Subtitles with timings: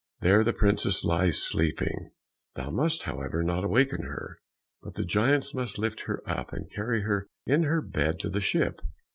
[0.21, 2.09] There the princess lies sleeping;
[2.55, 4.39] thou must, however, not awaken her,
[4.81, 8.41] but the giants must lift her up, and carry her in her bed to the
[8.41, 8.81] ship."